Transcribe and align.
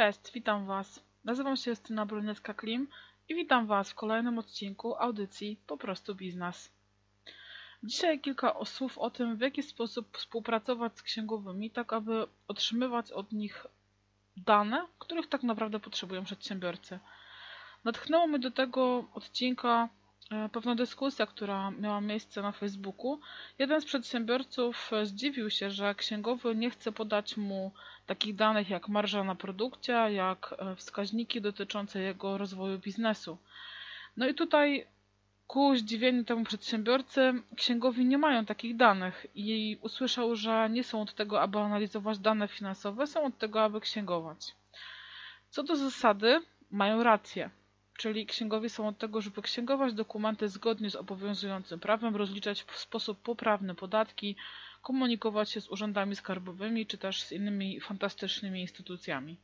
Cześć, 0.00 0.32
witam 0.34 0.66
Was. 0.66 1.02
Nazywam 1.24 1.56
się 1.56 1.70
Justyna 1.70 2.06
Broniecka-Klim 2.06 2.86
i 3.28 3.34
witam 3.34 3.66
Was 3.66 3.90
w 3.90 3.94
kolejnym 3.94 4.38
odcinku 4.38 4.96
audycji 4.96 5.60
Po 5.66 5.76
prostu 5.76 6.14
Biznes. 6.14 6.72
Dzisiaj 7.82 8.20
kilka 8.20 8.64
słów 8.64 8.98
o 8.98 9.10
tym, 9.10 9.36
w 9.36 9.40
jaki 9.40 9.62
sposób 9.62 10.16
współpracować 10.16 10.98
z 10.98 11.02
księgowymi, 11.02 11.70
tak 11.70 11.92
aby 11.92 12.26
otrzymywać 12.48 13.12
od 13.12 13.32
nich 13.32 13.66
dane, 14.36 14.86
których 14.98 15.28
tak 15.28 15.42
naprawdę 15.42 15.80
potrzebują 15.80 16.24
przedsiębiorcy. 16.24 16.98
Natchnęło 17.84 18.26
mnie 18.26 18.38
do 18.38 18.50
tego 18.50 19.04
odcinka 19.14 19.88
pewna 20.52 20.74
dyskusja, 20.74 21.26
która 21.26 21.70
miała 21.70 22.00
miejsce 22.00 22.42
na 22.42 22.52
Facebooku. 22.52 23.20
Jeden 23.58 23.80
z 23.80 23.84
przedsiębiorców 23.84 24.90
e, 24.92 25.06
zdziwił 25.06 25.50
się, 25.50 25.70
że 25.70 25.94
księgowy 25.94 26.56
nie 26.56 26.70
chce 26.70 26.92
podać 26.92 27.36
mu 27.36 27.72
takich 28.06 28.34
danych 28.34 28.70
jak 28.70 28.88
marża 28.88 29.24
na 29.24 29.34
produkcie, 29.34 29.92
jak 29.92 30.54
e, 30.58 30.76
wskaźniki 30.76 31.40
dotyczące 31.40 32.00
jego 32.02 32.38
rozwoju 32.38 32.78
biznesu. 32.78 33.38
No 34.16 34.28
i 34.28 34.34
tutaj 34.34 34.86
ku 35.46 35.76
zdziwieniu 35.76 36.24
temu 36.24 36.44
przedsiębiorcy 36.44 37.32
księgowi 37.56 38.04
nie 38.04 38.18
mają 38.18 38.44
takich 38.44 38.76
danych 38.76 39.26
i 39.34 39.78
usłyszał, 39.82 40.36
że 40.36 40.70
nie 40.70 40.84
są 40.84 41.02
od 41.02 41.14
tego, 41.14 41.40
aby 41.40 41.58
analizować 41.58 42.18
dane 42.18 42.48
finansowe, 42.48 43.06
są 43.06 43.24
od 43.24 43.38
tego, 43.38 43.62
aby 43.62 43.80
księgować. 43.80 44.54
Co 45.48 45.62
do 45.62 45.76
zasady, 45.76 46.40
mają 46.70 47.02
rację 47.02 47.50
czyli 48.00 48.26
księgowie 48.26 48.68
są 48.68 48.88
od 48.88 48.98
tego, 48.98 49.20
żeby 49.20 49.42
księgować 49.42 49.94
dokumenty 49.94 50.48
zgodnie 50.48 50.90
z 50.90 50.96
obowiązującym 50.96 51.80
prawem, 51.80 52.16
rozliczać 52.16 52.62
w 52.62 52.78
sposób 52.78 53.22
poprawny 53.22 53.74
podatki, 53.74 54.36
komunikować 54.82 55.50
się 55.50 55.60
z 55.60 55.68
urzędami 55.68 56.16
skarbowymi 56.16 56.86
czy 56.86 56.98
też 56.98 57.22
z 57.22 57.32
innymi 57.32 57.80
fantastycznymi 57.80 58.60
instytucjami. 58.60 59.36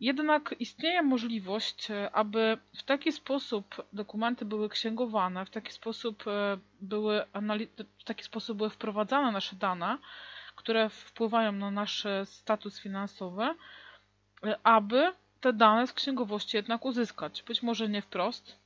Jednak 0.00 0.54
istnieje 0.58 1.02
możliwość, 1.02 1.88
aby 2.12 2.58
w 2.76 2.82
taki 2.82 3.12
sposób 3.12 3.86
dokumenty 3.92 4.44
były 4.44 4.68
księgowane, 4.68 5.46
w 5.46 5.50
taki 5.50 5.72
sposób 5.72 6.24
e, 6.26 6.58
były, 6.80 7.24
w 7.98 8.04
taki 8.04 8.24
sposób 8.24 8.56
były 8.56 8.70
wprowadzane 8.70 9.32
nasze 9.32 9.56
dane, 9.56 9.98
które 10.56 10.88
wpływają 10.88 11.52
na 11.52 11.70
nasz 11.70 12.06
status 12.24 12.80
finansowy, 12.80 13.44
e, 13.44 14.58
aby 14.62 15.12
te 15.44 15.52
dane 15.52 15.86
z 15.86 15.92
księgowości 15.92 16.56
jednak 16.56 16.84
uzyskać. 16.84 17.42
Być 17.42 17.62
może 17.62 17.88
nie 17.88 18.02
wprost, 18.02 18.58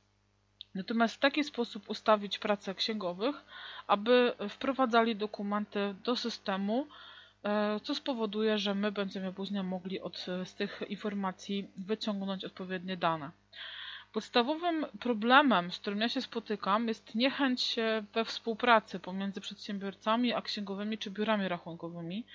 natomiast 0.75 1.15
w 1.15 1.19
taki 1.19 1.43
sposób 1.43 1.89
ustawić 1.89 2.39
pracę 2.39 2.75
księgowych, 2.75 3.35
aby 3.87 4.33
wprowadzali 4.49 5.15
dokumenty 5.15 5.95
do 6.03 6.15
systemu, 6.15 6.87
e, 7.43 7.79
co 7.83 7.95
spowoduje, 7.95 8.57
że 8.57 8.75
my 8.75 8.91
będziemy 8.91 9.33
później 9.33 9.63
mogli 9.63 10.01
od, 10.01 10.17
z 10.43 10.53
tych 10.55 10.81
informacji 10.89 11.67
wyciągnąć 11.77 12.45
odpowiednie 12.45 12.97
dane. 12.97 13.31
Podstawowym 14.13 14.85
problemem, 14.99 15.71
z 15.71 15.79
którym 15.79 15.99
ja 16.01 16.09
się 16.09 16.21
spotykam, 16.21 16.87
jest 16.87 17.15
niechęć 17.15 17.75
we 18.13 18.25
współpracy 18.25 18.99
pomiędzy 18.99 19.41
przedsiębiorcami 19.41 20.33
a 20.33 20.41
księgowymi 20.41 20.97
czy 20.97 21.11
biurami 21.11 21.47
rachunkowymi. 21.47 22.25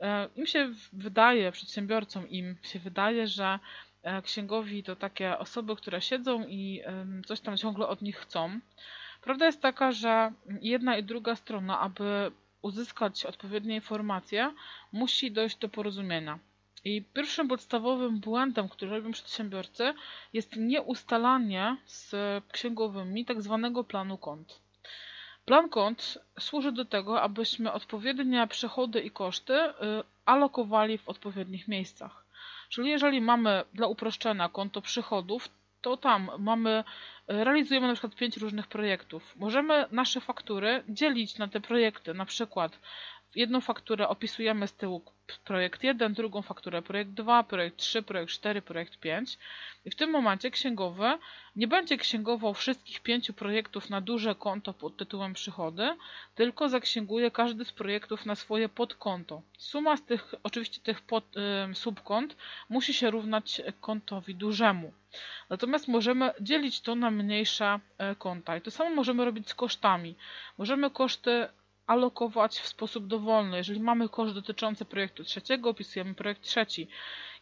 E, 0.00 0.28
Im 0.36 0.46
się 0.46 0.72
wydaje, 0.92 1.52
przedsiębiorcom 1.52 2.28
im 2.28 2.56
się 2.62 2.78
wydaje, 2.78 3.26
że 3.26 3.58
e, 4.02 4.22
księgowi 4.22 4.82
to 4.82 4.96
takie 4.96 5.38
osoby, 5.38 5.76
które 5.76 6.00
siedzą 6.00 6.44
i 6.48 6.82
coś 7.26 7.40
tam 7.40 7.56
ciągle 7.56 7.86
od 7.86 8.02
nich 8.02 8.16
chcą. 8.16 8.60
Prawda 9.22 9.46
jest 9.46 9.62
taka, 9.62 9.92
że 9.92 10.32
jedna 10.60 10.96
i 10.96 11.04
druga 11.04 11.36
strona, 11.36 11.80
aby 11.80 12.30
uzyskać 12.62 13.26
odpowiednie 13.26 13.74
informacje, 13.74 14.54
musi 14.92 15.32
dojść 15.32 15.56
do 15.56 15.68
porozumienia. 15.68 16.38
I 16.84 17.02
pierwszym 17.02 17.48
podstawowym 17.48 18.20
błędem, 18.20 18.68
który 18.68 18.90
robią 18.90 19.12
przedsiębiorcy, 19.12 19.94
jest 20.32 20.56
nieustalanie 20.56 21.76
z 21.86 22.14
księgowymi 22.52 23.24
tak 23.24 23.42
zwanego 23.42 23.84
planu 23.84 24.18
kont. 24.18 24.60
Plan 25.48 25.68
kont 25.68 26.18
służy 26.38 26.72
do 26.72 26.84
tego, 26.84 27.22
abyśmy 27.22 27.72
odpowiednie 27.72 28.46
przychody 28.46 29.00
i 29.00 29.10
koszty 29.10 29.54
y, 29.54 29.72
alokowali 30.26 30.98
w 30.98 31.08
odpowiednich 31.08 31.68
miejscach. 31.68 32.24
Czyli 32.68 32.90
jeżeli 32.90 33.20
mamy 33.20 33.64
dla 33.74 33.86
uproszczenia 33.86 34.48
konto 34.48 34.80
przychodów, 34.80 35.48
to 35.80 35.96
tam 35.96 36.30
mamy, 36.38 36.84
y, 37.30 37.44
realizujemy 37.44 37.86
na 37.86 37.92
przykład 37.92 38.14
pięć 38.14 38.36
różnych 38.36 38.66
projektów. 38.66 39.36
Możemy 39.36 39.86
nasze 39.90 40.20
faktury 40.20 40.84
dzielić 40.88 41.38
na 41.38 41.48
te 41.48 41.60
projekty, 41.60 42.14
na 42.14 42.24
przykład 42.24 42.80
jedną 43.34 43.60
fakturę 43.60 44.08
opisujemy 44.08 44.68
z 44.68 44.72
tyłu 44.72 45.02
projekt 45.44 45.82
1, 45.84 46.14
drugą 46.14 46.42
fakturę 46.42 46.82
projekt 46.82 47.10
2, 47.10 47.42
projekt 47.42 47.76
3, 47.76 48.02
projekt 48.02 48.32
4, 48.32 48.62
projekt 48.62 48.96
5. 48.96 49.38
I 49.84 49.90
w 49.90 49.96
tym 49.96 50.10
momencie 50.10 50.50
księgowy 50.50 51.18
nie 51.56 51.68
będzie 51.68 51.96
księgował 51.96 52.54
wszystkich 52.54 53.00
pięciu 53.00 53.32
projektów 53.32 53.90
na 53.90 54.00
duże 54.00 54.34
konto 54.34 54.74
pod 54.74 54.96
tytułem 54.96 55.34
przychody, 55.34 55.96
tylko 56.34 56.68
zaksięguje 56.68 57.30
każdy 57.30 57.64
z 57.64 57.72
projektów 57.72 58.26
na 58.26 58.34
swoje 58.34 58.68
podkonto. 58.68 59.42
Suma 59.58 59.96
z 59.96 60.02
tych, 60.02 60.34
oczywiście 60.42 60.80
tych 60.80 61.00
pod, 61.00 61.24
subkont 61.74 62.36
musi 62.68 62.94
się 62.94 63.10
równać 63.10 63.62
kontowi 63.80 64.34
dużemu. 64.34 64.92
Natomiast 65.50 65.88
możemy 65.88 66.30
dzielić 66.40 66.80
to 66.80 66.94
na 66.94 67.10
mniejsze 67.10 67.80
y, 68.12 68.16
konta. 68.16 68.56
I 68.56 68.60
to 68.60 68.70
samo 68.70 68.90
możemy 68.90 69.24
robić 69.24 69.48
z 69.48 69.54
kosztami. 69.54 70.14
Możemy 70.58 70.90
koszty 70.90 71.48
alokować 71.88 72.58
w 72.60 72.68
sposób 72.68 73.06
dowolny. 73.06 73.56
Jeżeli 73.56 73.80
mamy 73.80 74.08
koszt 74.08 74.34
dotyczący 74.34 74.84
projektu 74.84 75.24
trzeciego, 75.24 75.70
opisujemy 75.70 76.14
projekt 76.14 76.42
trzeci. 76.42 76.88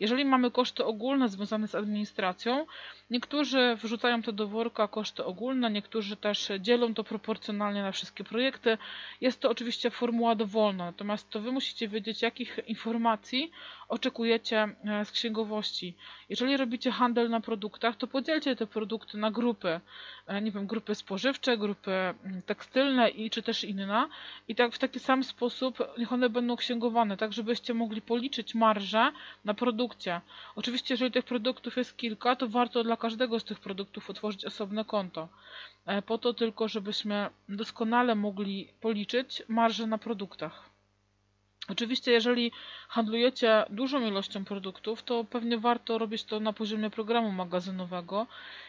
Jeżeli 0.00 0.24
mamy 0.24 0.50
koszty 0.50 0.84
ogólne 0.84 1.28
związane 1.28 1.68
z 1.68 1.74
administracją, 1.74 2.66
niektórzy 3.10 3.76
wrzucają 3.82 4.22
to 4.22 4.32
do 4.32 4.48
worka 4.48 4.88
koszty 4.88 5.24
ogólne, 5.24 5.70
niektórzy 5.70 6.16
też 6.16 6.48
dzielą 6.60 6.94
to 6.94 7.04
proporcjonalnie 7.04 7.82
na 7.82 7.92
wszystkie 7.92 8.24
projekty. 8.24 8.78
Jest 9.20 9.40
to 9.40 9.50
oczywiście 9.50 9.90
formuła 9.90 10.34
dowolna, 10.34 10.84
natomiast 10.84 11.30
to 11.30 11.40
Wy 11.40 11.52
musicie 11.52 11.88
wiedzieć, 11.88 12.22
jakich 12.22 12.58
informacji 12.66 13.50
oczekujecie 13.88 14.68
e, 14.84 15.04
z 15.04 15.10
księgowości. 15.10 15.94
Jeżeli 16.28 16.56
robicie 16.56 16.90
handel 16.90 17.30
na 17.30 17.40
produktach, 17.40 17.96
to 17.96 18.06
podzielcie 18.06 18.56
te 18.56 18.66
produkty 18.66 19.18
na 19.18 19.30
grupy, 19.30 19.80
e, 20.26 20.40
nie 20.42 20.50
wiem, 20.50 20.66
grupy 20.66 20.94
spożywcze, 20.94 21.58
grupy 21.58 21.90
mm, 21.90 22.42
tekstylne 22.42 23.08
i 23.10 23.30
czy 23.30 23.42
też 23.42 23.64
inne 23.64 24.08
i 24.48 24.54
tak 24.54 24.72
w 24.72 24.78
taki 24.78 24.98
sam 25.00 25.24
sposób 25.24 25.78
niech 25.98 26.12
one 26.12 26.30
będą 26.30 26.56
księgowane, 26.56 27.16
tak 27.16 27.32
żebyście 27.32 27.74
mogli 27.74 28.02
policzyć 28.02 28.54
marżę 28.54 29.12
na 29.44 29.54
produkcie. 29.86 30.20
Oczywiście, 30.56 30.94
jeżeli 30.94 31.10
tych 31.10 31.24
produktów 31.24 31.76
jest 31.76 31.96
kilka, 31.96 32.36
to 32.36 32.48
warto 32.48 32.84
dla 32.84 32.96
każdego 32.96 33.40
z 33.40 33.44
tych 33.44 33.60
produktów 33.60 34.10
otworzyć 34.10 34.44
osobne 34.44 34.84
konto. 34.84 35.28
E, 35.86 36.02
po 36.02 36.18
to 36.18 36.34
tylko, 36.34 36.68
żebyśmy 36.68 37.30
doskonale 37.48 38.14
mogli 38.14 38.68
policzyć 38.80 39.42
marżę 39.48 39.86
na 39.86 39.98
produktach. 39.98 40.70
Oczywiście, 41.68 42.12
jeżeli 42.12 42.52
handlujecie 42.88 43.64
dużą 43.70 44.06
ilością 44.06 44.44
produktów, 44.44 45.02
to 45.02 45.24
pewnie 45.24 45.58
warto 45.58 45.98
robić 45.98 46.24
to 46.24 46.40
na 46.40 46.52
poziomie 46.52 46.90
programu 46.90 47.32
magazynowego 47.32 48.26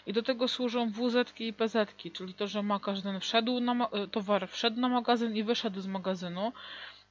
i 0.08 0.14
do 0.14 0.24
tego 0.24 0.48
służą 0.48 0.92
WZ 0.92 1.40
i 1.40 1.54
PZ, 1.54 1.76
czyli 2.14 2.34
to, 2.34 2.48
że 2.48 2.64
magazyn 2.64 3.20
wszedł 3.20 3.60
na, 3.60 3.74
e, 3.74 4.08
towar 4.08 4.48
wszedł 4.50 4.80
na 4.80 4.90
magazyn 4.90 5.36
i 5.36 5.44
wyszedł 5.44 5.82
z 5.82 5.88
magazynu. 5.88 6.52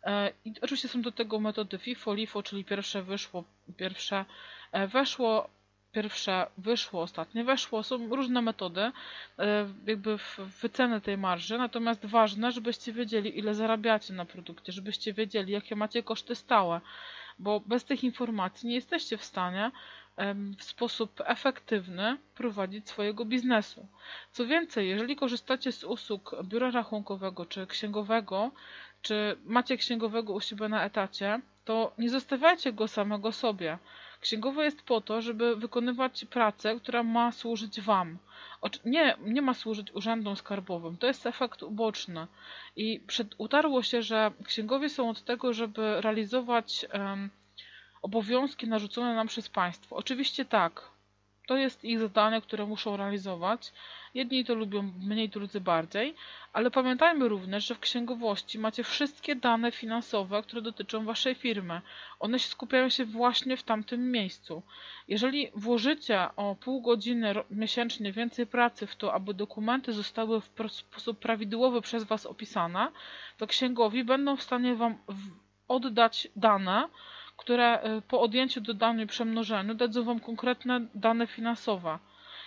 E, 0.06 0.33
I 0.44 0.53
oczywiście 0.61 0.89
są 0.89 1.03
do 1.03 1.12
tego 1.12 1.41
metody 1.41 1.78
FIFO, 1.78 2.15
LIFO, 2.15 2.43
czyli 2.43 2.65
pierwsze 2.65 3.03
wyszło, 3.03 3.44
pierwsze 3.76 4.25
e, 4.73 4.87
weszło, 4.88 5.49
pierwsze 5.93 6.47
wyszło, 6.58 7.03
ostatnie 7.03 7.44
weszło. 7.44 7.82
Są 7.82 8.17
różne 8.17 8.43
metody 8.43 8.81
e, 8.81 8.93
jakby 9.87 10.19
wyceny 10.62 11.00
tej 11.00 11.19
marży, 11.19 11.58
natomiast 11.58 12.06
ważne, 12.06 12.53
żebyście 12.53 12.93
wiedzieli 12.93 13.38
ile 13.38 13.55
zarabiacie 13.55 14.14
na 14.14 14.25
produkcie, 14.25 14.73
żebyście 14.73 15.12
wiedzieli 15.12 15.53
jakie 15.53 15.76
macie 15.76 16.03
koszty 16.03 16.35
stałe, 16.35 16.81
bo 17.38 17.61
bez 17.61 17.85
tych 17.85 18.05
informacji 18.05 18.69
nie 18.69 18.75
jesteście 18.75 19.17
w 19.17 19.25
stanie 19.25 19.70
w 20.58 20.64
sposób 20.64 21.20
efektywny 21.25 22.19
prowadzić 22.35 22.88
swojego 22.88 23.25
biznesu. 23.25 23.87
Co 24.31 24.47
więcej, 24.47 24.88
jeżeli 24.88 25.17
korzystacie 25.17 25.73
z 25.73 25.85
usług 25.85 26.37
biura 26.44 26.70
rachunkowego 26.70 27.47
czy 27.47 27.67
księgowego, 27.67 28.50
czy 29.06 29.37
macie 29.44 29.76
księgowego 29.76 30.32
u 30.32 30.41
siebie 30.41 30.69
na 30.69 30.85
etacie, 30.85 31.41
to 31.64 31.93
nie 31.99 32.11
zostawiajcie 32.11 32.73
go 32.73 32.88
samego 32.88 33.32
sobie. 33.32 33.79
Księgowy 34.20 34.64
jest 34.64 34.82
po 34.82 35.00
to, 35.00 35.23
żeby 35.23 35.56
wykonywać 35.56 36.25
pracę, 36.25 36.76
która 36.76 37.03
ma 37.03 37.32
służyć 37.32 37.81
Wam. 37.81 38.19
Nie, 38.85 39.17
nie 39.20 39.43
ma 39.43 39.55
służyć 39.55 39.93
urzędom 39.94 40.37
skarbowym. 40.37 40.97
To 40.97 41.06
jest 41.06 41.26
efekt 41.26 41.62
uboczny. 41.62 42.26
I 42.76 43.00
przed, 43.06 43.35
utarło 43.38 43.82
się, 43.82 44.03
że 44.03 44.31
księgowie 44.44 44.88
są 44.88 45.11
od 45.11 45.25
tego, 45.25 45.53
żeby 45.53 46.00
realizować 46.00 46.87
um, 46.93 47.31
obowiązki 48.03 48.69
narzucone 48.69 49.14
nam 49.14 49.26
przez 49.26 49.49
państwo. 49.49 49.97
Oczywiście 49.97 50.44
tak. 50.44 50.95
To 51.46 51.56
jest 51.56 51.84
ich 51.84 52.00
zadanie, 52.00 52.40
które 52.40 52.66
muszą 52.66 52.96
realizować. 52.96 53.72
Jedni 54.14 54.44
to 54.44 54.54
lubią 54.54 54.82
mniej, 54.82 55.28
drudzy 55.28 55.60
bardziej, 55.60 56.14
ale 56.52 56.70
pamiętajmy 56.70 57.28
również, 57.28 57.66
że 57.66 57.75
w 57.75 57.81
księgowości 57.81 58.58
macie 58.58 58.84
wszystkie 58.84 59.37
dane 59.37 59.72
finansowe, 59.72 60.43
które 60.43 60.62
dotyczą 60.62 61.04
waszej 61.04 61.34
firmy. 61.34 61.81
One 62.20 62.38
się 62.38 62.48
skupiają 62.48 62.88
się 62.88 63.04
właśnie 63.04 63.56
w 63.56 63.62
tamtym 63.62 64.10
miejscu. 64.10 64.62
Jeżeli 65.08 65.50
włożycie 65.54 66.28
o 66.37 66.54
pół 66.54 66.82
godziny 66.82 67.34
miesięcznie 67.50 68.12
więcej 68.12 68.46
pracy 68.46 68.87
w 68.87 68.96
to, 68.96 69.14
aby 69.14 69.34
dokumenty 69.34 69.93
zostały 69.93 70.40
w 70.40 70.50
sposób 70.69 71.19
prawidłowy 71.19 71.81
przez 71.81 72.04
was 72.04 72.26
opisane, 72.26 72.88
to 73.38 73.46
księgowi 73.46 74.04
będą 74.04 74.37
w 74.37 74.43
stanie 74.43 74.75
wam 74.75 74.98
oddać 75.69 76.28
dane, 76.37 76.88
które 77.37 77.97
y, 77.99 78.03
po 78.03 78.21
odjęciu, 78.21 78.61
dodaniu 78.61 79.05
i 79.05 79.06
przemnożeniu 79.06 79.75
dadzą 79.75 80.05
Wam 80.05 80.21
konkretne 80.21 80.81
dane 80.94 81.27
finansowe 81.27 81.99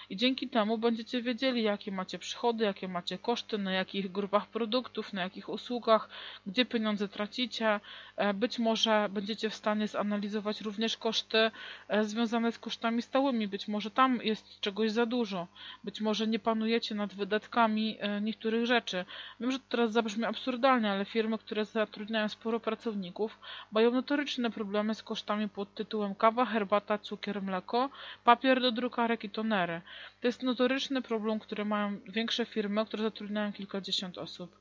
i 0.10 0.16
dzięki 0.18 0.50
temu 0.50 0.78
będziecie 0.78 1.22
wiedzieli, 1.22 1.64
jakie 1.64 1.92
macie 1.92 2.20
przychody, 2.20 2.66
jakie 2.66 2.88
macie 2.88 3.18
koszty, 3.18 3.58
na 3.58 3.72
jakich 3.72 4.12
grupach 4.12 4.48
produktów, 4.48 5.14
na 5.14 5.22
jakich 5.22 5.50
usługach, 5.50 6.10
gdzie 6.48 6.66
pieniądze 6.66 7.08
tracicie. 7.08 7.80
E, 8.16 8.34
być 8.34 8.60
może 8.60 9.10
będziecie 9.10 9.50
w 9.50 9.56
stanie 9.56 9.88
zanalizować 9.88 10.62
również 10.62 10.98
koszty 10.98 11.52
e, 11.88 12.04
związane 12.04 12.52
z 12.52 12.60
kosztami 12.60 13.02
stałymi. 13.02 13.48
Być 13.48 13.68
może 13.68 13.92
tam 13.92 14.20
jest 14.24 14.60
czegoś 14.60 14.92
za 14.92 15.06
dużo. 15.06 15.48
Być 15.84 16.02
może 16.02 16.28
nie 16.28 16.40
panujecie 16.40 16.96
nad 16.96 17.14
wydatkami 17.14 17.98
e, 18.00 18.22
niektórych 18.22 18.66
rzeczy. 18.66 19.06
Wiem, 19.40 19.52
że 19.52 19.60
to 19.60 19.66
teraz 19.70 19.92
zabrzmi 19.92 20.26
absurdalnie, 20.26 20.92
ale 20.92 21.06
firmy, 21.06 21.38
które 21.38 21.66
zatrudniają 21.66 22.30
sporo 22.30 22.60
pracowników, 22.60 23.40
mają 23.72 23.92
notoryczne 23.92 24.52
problemy 24.52 24.96
z 24.96 25.04
kosztami 25.04 25.50
pod 25.50 25.74
tytułem 25.74 26.16
kawa, 26.16 26.46
herbata, 26.46 26.98
cukier, 26.98 27.42
mleko, 27.42 27.90
papier 28.24 28.62
do 28.62 28.72
drukarek 28.72 29.24
i 29.24 29.30
tonery. 29.30 29.82
To 30.22 30.28
jest 30.28 30.44
notoryczny 30.44 31.02
problem, 31.02 31.40
który 31.40 31.66
mają 31.66 32.00
większe 32.08 32.46
firmy, 32.46 32.86
które 32.86 33.04
zatrudniają 33.04 33.54
kilkadziesiąt 33.54 34.18
osób. 34.18 34.60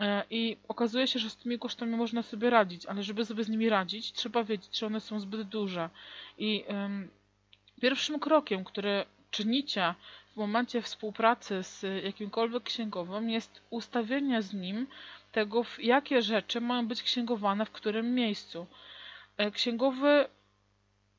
E, 0.00 0.24
I 0.30 0.56
okazuje 0.68 1.06
się, 1.06 1.18
że 1.18 1.30
z 1.30 1.36
tymi 1.36 1.58
kosztami 1.58 1.96
można 1.96 2.22
sobie 2.22 2.50
radzić, 2.50 2.86
ale 2.86 3.02
żeby 3.02 3.24
sobie 3.24 3.44
z 3.44 3.48
nimi 3.48 3.68
radzić, 3.68 4.12
trzeba 4.12 4.44
wiedzieć, 4.44 4.70
czy 4.70 4.86
one 4.86 5.00
są 5.00 5.20
zbyt 5.20 5.42
duże. 5.42 5.90
I 6.38 6.64
pierwszym 7.80 8.20
krokiem, 8.20 8.64
który 8.64 9.04
czynicie 9.30 9.94
w 10.32 10.36
momencie 10.36 10.82
współpracy 10.82 11.62
z 11.62 12.04
jakimkolwiek 12.04 12.62
księgowym, 12.62 13.30
jest 13.30 13.62
ustawienie 13.70 14.42
z 14.42 14.54
nim 14.54 14.86
tego, 15.32 15.64
jakie 15.78 16.22
rzeczy 16.22 16.60
mają 16.60 16.88
być 16.88 17.02
księgowane 17.02 17.66
w 17.66 17.70
którym 17.70 18.14
miejscu. 18.14 18.66
E, 19.36 19.50
księgowy 19.50 20.28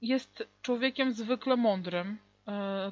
jest 0.01 0.47
człowiekiem 0.61 1.13
zwykle 1.13 1.55
mądrym, 1.55 2.17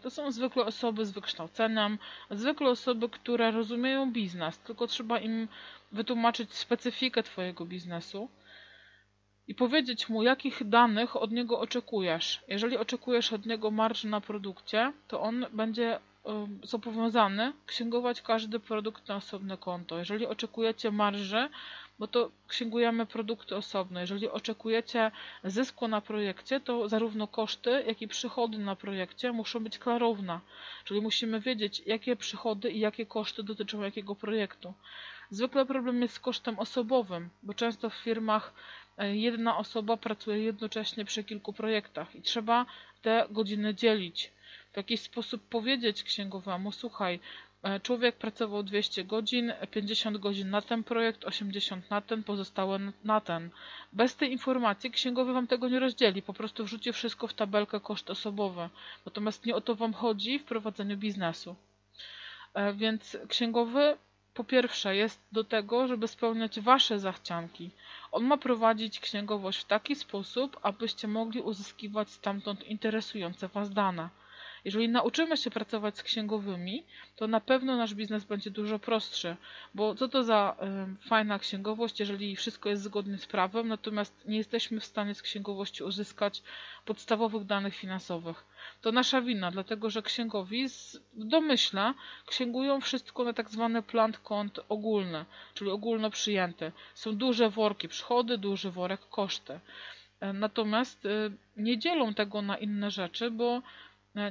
to 0.02 0.10
są 0.10 0.32
zwykle 0.32 0.66
osoby 0.66 1.06
z 1.06 1.12
wykształceniem, 1.12 1.98
zwykle 2.32 2.70
osoby, 2.70 3.10
które 3.10 3.52
rozumieją 3.52 4.12
biznes, 4.12 4.60
tylko 4.60 4.88
trzeba 4.88 5.20
im 5.20 5.48
wytłumaczyć 5.92 6.54
specyfikę 6.54 7.24
Twojego 7.24 7.66
biznesu 7.66 8.30
i 9.48 9.56
powiedzieć 9.56 10.10
mu, 10.10 10.24
jakich 10.24 10.70
danych 10.70 11.16
od 11.16 11.32
niego 11.32 11.60
oczekujesz. 11.60 12.44
Jeżeli 12.48 12.78
oczekujesz 12.78 13.34
od 13.34 13.46
niego 13.46 13.72
marży 13.72 14.08
na 14.08 14.22
produkcie, 14.22 14.94
to 15.08 15.22
on 15.22 15.46
będzie 15.54 15.96
e, 15.96 16.00
zobowiązany 16.64 17.54
księgować 17.66 18.22
każdy 18.22 18.60
produkt 18.60 19.08
na 19.08 19.16
osobne 19.16 19.58
konto. 19.58 19.98
Jeżeli 19.98 20.26
oczekujecie 20.26 20.92
marży, 20.92 21.50
bo 22.00 22.08
to 22.08 22.32
księgujemy 22.48 23.06
produkty 23.06 23.56
osobno. 23.56 24.00
Jeżeli 24.00 24.30
oczekujecie 24.30 25.12
zysku 25.44 25.88
na 25.88 26.02
projekcie, 26.02 26.60
to 26.60 26.90
zarówno 26.90 27.28
koszty, 27.28 27.84
jak 27.88 28.02
i 28.02 28.08
przychody 28.08 28.58
na 28.58 28.76
projekcie 28.76 29.32
muszą 29.32 29.64
być 29.64 29.78
klarowne. 29.80 30.40
Czyli 30.86 31.02
musimy 31.02 31.40
wiedzieć, 31.40 31.82
jakie 31.86 32.16
przychody 32.16 32.72
i 32.72 32.80
jakie 32.80 33.06
koszty 33.06 33.44
dotyczą 33.44 33.82
jakiego 33.82 34.16
projektu. 34.16 34.74
Zwykle 35.30 35.66
problem 35.66 36.02
jest 36.02 36.14
z 36.14 36.20
kosztem 36.20 36.60
osobowym, 36.60 37.30
bo 37.44 37.54
często 37.54 37.90
w 37.90 37.94
firmach 37.96 38.54
e, 38.98 39.16
jedna 39.16 39.58
osoba 39.58 39.98
pracuje 39.98 40.44
jednocześnie 40.44 41.06
przy 41.06 41.24
kilku 41.24 41.54
projektach 41.54 42.16
i 42.16 42.22
trzeba 42.22 42.66
te 43.02 43.26
godziny 43.30 43.76
dzielić. 43.76 44.32
W 44.74 44.78
jakiś 44.78 45.02
sposób 45.02 45.42
powiedzieć 45.50 46.04
księgowemu, 46.04 46.72
słuchaj, 46.72 47.20
człowiek 47.84 48.16
pracował 48.16 48.64
200 48.64 49.04
godzin, 49.04 49.54
50 49.72 50.18
godzin 50.18 50.50
na 50.50 50.62
ten 50.62 50.84
projekt, 50.84 51.26
80 51.26 51.90
na 51.90 52.02
ten, 52.02 52.24
pozostałe 52.24 52.80
na 53.04 53.22
ten. 53.22 53.50
Bez 53.94 54.16
tej 54.16 54.32
informacji 54.32 54.92
księgowy 54.92 55.34
Wam 55.34 55.48
tego 55.48 55.70
nie 55.70 55.80
rozdzieli, 55.80 56.22
po 56.22 56.34
prostu 56.34 56.64
wrzuci 56.66 56.94
wszystko 56.94 57.28
w 57.28 57.34
tabelkę 57.34 57.80
koszt 57.80 58.10
osobowy. 58.10 58.70
Natomiast 59.06 59.46
nie 59.46 59.56
o 59.56 59.62
to 59.62 59.76
Wam 59.76 59.94
chodzi 59.94 60.40
w 60.40 60.44
prowadzeniu 60.44 60.98
biznesu. 60.98 61.56
E, 62.54 62.74
więc 62.74 63.18
księgowy 63.28 63.98
po 64.34 64.44
pierwsze 64.44 64.96
jest 64.96 65.22
do 65.32 65.44
tego, 65.44 65.88
żeby 65.88 66.08
spełniać 66.08 66.60
Wasze 66.60 67.00
zachcianki. 67.00 67.70
On 68.12 68.24
ma 68.24 68.38
prowadzić 68.38 69.00
księgowość 69.00 69.60
w 69.60 69.66
taki 69.66 69.96
sposób, 69.96 70.60
abyście 70.62 71.08
mogli 71.08 71.42
uzyskiwać 71.42 72.10
stamtąd 72.10 72.64
interesujące 72.64 73.48
Was 73.48 73.74
dane. 73.74 74.10
Jeżeli 74.66 74.90
nauczymy 74.90 75.38
się 75.38 75.50
pracować 75.50 75.98
z 75.98 76.04
księgowymi, 76.04 76.84
to 77.16 77.28
na 77.28 77.40
pewno 77.40 77.78
nasz 77.78 77.94
biznes 77.94 78.24
będzie 78.24 78.52
dużo 78.52 78.80
prostszy, 78.80 79.36
bo 79.74 79.96
co 79.96 80.08
to 80.08 80.24
za 80.24 80.56
y, 81.04 81.08
fajna 81.10 81.40
księgowość, 81.40 82.00
jeżeli 82.00 82.36
wszystko 82.36 82.70
jest 82.70 82.84
zgodnie 82.84 83.18
z 83.18 83.26
prawem, 83.26 83.68
natomiast 83.68 84.26
nie 84.26 84.38
jesteśmy 84.38 84.80
w 84.80 84.86
stanie 84.86 85.16
z 85.16 85.22
księgowości 85.22 85.84
uzyskać 85.84 86.44
podstawowych 86.86 87.46
danych 87.46 87.76
finansowych. 87.76 88.46
To 88.82 88.92
nasza 88.92 89.22
wina, 89.22 89.52
dlatego 89.52 89.90
że 89.90 90.02
księgowi 90.02 90.70
z, 90.70 90.98
w 91.14 91.24
domyśle 91.24 91.94
księgują 92.26 92.82
wszystko 92.82 93.24
na 93.24 93.34
tak 93.34 93.50
zwany 93.50 93.82
plan 93.84 94.14
kont 94.24 94.60
ogólny, 94.70 95.26
czyli 95.54 95.72
ogólno 95.72 96.10
przyjęty. 96.10 96.72
Są 96.94 97.16
duże 97.16 97.50
worki 97.50 97.88
przychody, 97.88 98.38
duży 98.38 98.72
worek 98.72 99.02
koszty. 99.10 99.60
E, 100.20 100.34
natomiast 100.34 101.06
y, 101.06 101.32
nie 101.58 101.78
dzielą 101.78 102.14
tego 102.14 102.42
na 102.42 102.58
inne 102.58 102.92
rzeczy, 102.92 103.32
bo 103.32 103.62
E, 103.62 103.62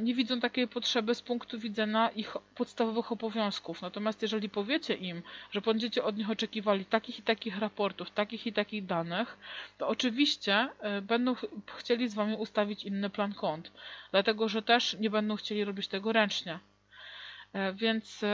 nie 0.00 0.14
widzą 0.14 0.40
takiej 0.40 0.68
potrzeby 0.68 1.14
z 1.14 1.22
punktu 1.22 1.58
widzenia 1.58 2.10
ich 2.10 2.36
podstawowych 2.54 3.12
obowiązków. 3.12 3.82
Natomiast 3.82 4.22
jeżeli 4.22 4.48
powiecie 4.48 4.94
im, 4.94 5.22
że 5.50 5.60
będziecie 5.60 6.04
od 6.04 6.16
nich 6.16 6.30
oczekiwali 6.30 6.84
takich 6.84 7.18
i 7.18 7.22
takich 7.22 7.58
raportów, 7.58 8.10
takich 8.10 8.46
i 8.46 8.52
takich 8.52 8.86
danych, 8.86 9.38
to 9.78 9.88
oczywiście 9.88 10.68
e, 10.80 11.02
będą 11.02 11.34
chcieli 11.76 12.08
z 12.08 12.14
Wami 12.14 12.36
ustawić 12.36 12.84
inny 12.84 13.10
plan 13.10 13.34
kont, 13.34 13.72
dlatego 14.10 14.48
że 14.48 14.62
też 14.62 14.96
nie 15.00 15.10
będą 15.10 15.36
chcieli 15.36 15.64
robić 15.64 15.88
tego 15.88 16.12
ręcznie. 16.12 16.58
E, 17.52 17.72
więc 17.72 18.24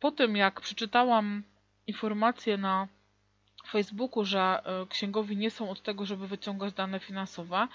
po 0.00 0.10
tym, 0.10 0.36
jak 0.36 0.60
przeczytałam 0.60 1.42
informację 1.86 2.56
na 2.56 2.88
Facebooku, 3.70 4.24
że 4.24 4.62
księgowi 4.88 5.36
nie 5.36 5.50
są 5.50 5.70
od 5.70 5.82
tego, 5.82 6.06
żeby 6.06 6.28
wyciągać 6.28 6.74
dane 6.74 7.00
finansowe, 7.00 7.68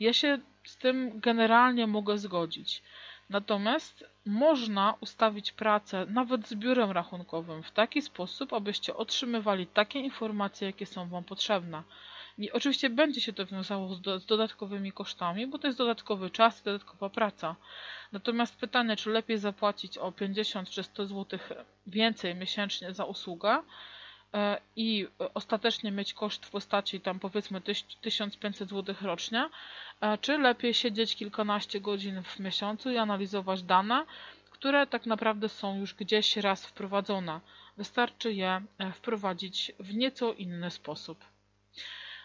ja 0.00 0.12
się 0.12 0.38
z 0.64 0.76
tym 0.76 1.20
generalnie 1.20 1.86
mogę 1.86 2.18
zgodzić. 2.18 2.82
Natomiast 3.30 4.04
można 4.26 4.94
ustawić 5.00 5.52
pracę 5.52 6.06
nawet 6.08 6.48
z 6.48 6.54
biurem 6.54 6.90
rachunkowym 6.90 7.62
w 7.62 7.70
taki 7.70 8.02
sposób, 8.02 8.52
abyście 8.52 8.96
otrzymywali 8.96 9.66
takie 9.66 10.00
informacje, 10.00 10.66
jakie 10.66 10.86
są 10.86 11.08
Wam 11.08 11.24
potrzebne. 11.24 11.82
I 12.38 12.52
oczywiście 12.52 12.90
będzie 12.90 13.20
się 13.20 13.32
to 13.32 13.46
wiązało 13.46 13.94
z, 13.94 14.00
do, 14.00 14.18
z 14.18 14.26
dodatkowymi 14.26 14.92
kosztami, 14.92 15.46
bo 15.46 15.58
to 15.58 15.66
jest 15.66 15.78
dodatkowy 15.78 16.30
czas 16.30 16.60
i 16.60 16.64
dodatkowa 16.64 17.10
praca. 17.10 17.56
Natomiast 18.12 18.56
pytanie, 18.56 18.96
czy 18.96 19.10
lepiej 19.10 19.38
zapłacić 19.38 19.98
o 19.98 20.12
50 20.12 20.70
czy 20.70 20.82
100 20.82 21.06
zł 21.06 21.38
więcej 21.86 22.34
miesięcznie 22.34 22.94
za 22.94 23.04
usługę, 23.04 23.62
i 24.76 25.06
ostatecznie 25.34 25.92
mieć 25.92 26.14
koszt 26.14 26.46
w 26.46 26.50
postaci 26.50 27.00
tam 27.00 27.18
powiedzmy 27.20 27.60
1500 28.00 28.68
zł 28.68 28.94
rocznie, 29.02 29.48
e, 30.00 30.18
czy 30.18 30.38
lepiej 30.38 30.74
siedzieć 30.74 31.16
kilkanaście 31.16 31.80
godzin 31.80 32.22
w 32.22 32.40
miesiącu 32.40 32.90
i 32.90 32.96
analizować 32.96 33.62
dane, 33.62 34.04
które 34.50 34.86
tak 34.86 35.06
naprawdę 35.06 35.48
są 35.48 35.78
już 35.78 35.94
gdzieś 35.94 36.36
raz 36.36 36.66
wprowadzone. 36.66 37.40
Wystarczy 37.76 38.32
je 38.32 38.62
e, 38.78 38.92
wprowadzić 38.92 39.72
w 39.80 39.94
nieco 39.94 40.32
inny 40.32 40.70
sposób. 40.70 41.24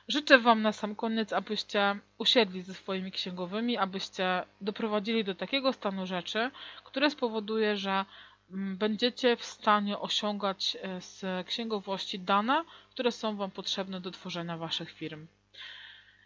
Życzę 0.07 0.39
Wam 0.39 0.61
na 0.61 0.71
sam 0.71 0.95
koniec, 0.95 1.33
abyście 1.33 1.99
usiedli 2.17 2.61
ze 2.61 2.73
swoimi 2.73 3.11
księgowymi, 3.11 3.77
abyście 3.77 4.43
doprowadzili 4.61 5.23
do 5.23 5.35
takiego 5.35 5.73
stanu 5.73 6.05
rzeczy, 6.05 6.51
które 6.83 7.09
spowoduje, 7.09 7.77
że 7.77 8.05
będziecie 8.51 9.35
w 9.37 9.45
stanie 9.45 9.99
osiągać 9.99 10.77
e, 10.81 11.01
z 11.01 11.47
księgowości 11.47 12.19
dane, 12.19 12.63
które 12.89 13.11
są 13.11 13.35
Wam 13.35 13.51
potrzebne 13.51 14.01
do 14.01 14.11
tworzenia 14.11 14.57
Waszych 14.57 14.91
firm. 14.91 15.27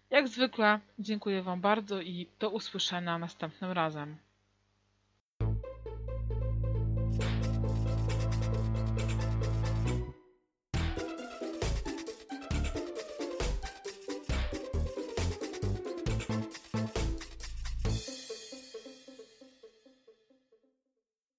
Jak 0.09 0.27
zwykle 0.27 0.79
dziękuję 0.99 1.41
Wam 1.43 1.61
bardzo 1.61 2.01
i 2.01 2.27
do 2.39 2.49
usłyszenia 2.49 3.17
następnym 3.17 3.71
razem. 3.71 4.17